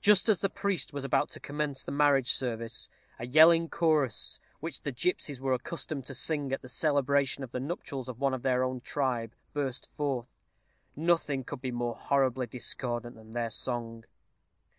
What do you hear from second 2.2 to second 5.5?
service, a yelling chorus, which the gipsies